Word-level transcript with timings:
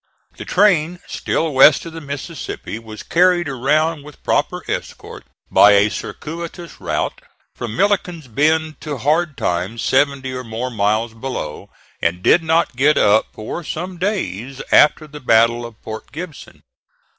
The 0.37 0.45
train 0.45 0.99
still 1.07 1.53
west 1.53 1.85
of 1.85 1.93
the 1.93 2.01
Mississippi 2.01 2.79
was 2.79 3.03
carried 3.03 3.47
around 3.47 4.01
with 4.03 4.23
proper 4.23 4.63
escort, 4.67 5.27
by 5.51 5.73
a 5.73 5.91
circuitous 5.91 6.81
route 6.81 7.21
from 7.53 7.75
Milliken's 7.75 8.25
Bend 8.27 8.81
to 8.81 8.97
Hard 8.97 9.37
Times 9.37 9.83
seventy 9.83 10.33
or 10.33 10.43
more 10.43 10.71
miles 10.71 11.13
below, 11.13 11.69
and 12.01 12.23
did 12.23 12.41
not 12.41 12.75
get 12.75 12.97
up 12.97 13.27
for 13.31 13.63
some 13.63 13.99
days 13.99 14.59
after 14.71 15.05
the 15.05 15.19
battle 15.19 15.67
of 15.67 15.79
Port 15.83 16.11
Gibson. 16.11 16.63